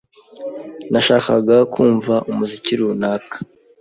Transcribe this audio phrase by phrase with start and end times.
[0.91, 3.35] Nashakaga kumva umuziki runaka.